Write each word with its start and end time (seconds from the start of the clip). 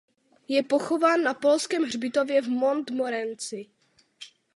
Je 0.47 0.63
pochován 0.63 1.23
na 1.23 1.33
polském 1.33 1.83
hřbitově 1.83 2.41
v 2.41 2.49
Montmorency. 2.49 3.69